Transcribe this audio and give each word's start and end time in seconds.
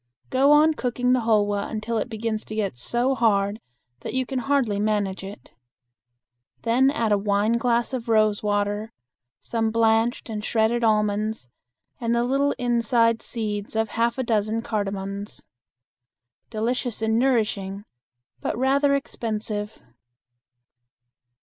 Go 0.31 0.51
on 0.51 0.73
cooking 0.73 1.13
the 1.13 1.19
hulwa 1.19 1.69
until 1.69 1.99
it 1.99 2.09
begins 2.09 2.43
to 2.45 2.55
get 2.55 2.75
so 2.75 3.13
hard 3.13 3.61
that 3.99 4.15
you 4.15 4.25
can 4.25 4.39
hardly 4.39 4.79
manage 4.79 5.23
it. 5.23 5.53
Then 6.63 6.89
add 6.89 7.11
a 7.11 7.19
wineglass 7.19 7.93
of 7.93 8.09
rose 8.09 8.41
water, 8.41 8.93
some 9.41 9.69
blanched 9.69 10.27
and 10.27 10.43
shredded 10.43 10.83
almonds 10.83 11.49
and 11.99 12.15
the 12.15 12.23
little 12.23 12.53
inside 12.57 13.21
seeds 13.21 13.75
of 13.75 13.89
half 13.89 14.17
a 14.17 14.23
dozen 14.23 14.63
cardamons. 14.63 15.45
Delicious 16.49 17.03
and 17.03 17.19
nourishing, 17.19 17.85
but 18.39 18.57
rather 18.57 18.95
expensive. 18.95 19.83